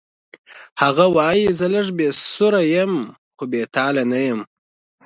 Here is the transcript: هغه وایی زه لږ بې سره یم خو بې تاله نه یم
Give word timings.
هغه 0.81 1.05
وایی 1.15 1.45
زه 1.59 1.65
لږ 1.73 1.87
بې 1.97 2.09
سره 2.35 2.59
یم 2.75 2.93
خو 3.35 3.43
بې 3.51 3.61
تاله 3.75 4.03
نه 4.11 4.19
یم 4.27 4.39